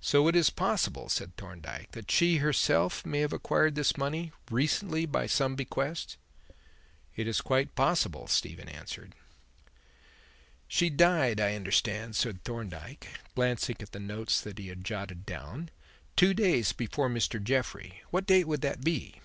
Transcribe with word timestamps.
"So 0.00 0.24
that 0.24 0.34
it 0.34 0.38
is 0.40 0.50
possible," 0.50 1.08
said 1.08 1.36
Thorndyke, 1.36 1.92
"that 1.92 2.10
she, 2.10 2.38
herself, 2.38 3.06
may 3.06 3.20
have 3.20 3.32
acquired 3.32 3.76
this 3.76 3.96
money 3.96 4.32
recently 4.50 5.06
by 5.06 5.28
some 5.28 5.54
bequest?" 5.54 6.16
"It 7.14 7.28
is 7.28 7.40
quite 7.40 7.76
possible," 7.76 8.26
Stephen 8.26 8.68
answered. 8.68 9.14
"She 10.66 10.90
died, 10.90 11.40
I 11.40 11.54
understand," 11.54 12.16
said 12.16 12.42
Thorndyke, 12.42 13.06
glancing 13.36 13.76
at 13.78 13.92
the 13.92 14.00
notes 14.00 14.40
that 14.40 14.58
he 14.58 14.66
had 14.66 14.82
jotted 14.84 15.24
down, 15.24 15.68
"two 16.16 16.34
days 16.34 16.72
before 16.72 17.08
Mr. 17.08 17.40
Jeffrey. 17.40 18.02
What 18.10 18.26
date 18.26 18.48
would 18.48 18.62
that 18.62 18.80
be?" 18.82 19.20